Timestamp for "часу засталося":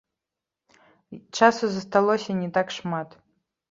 1.41-2.31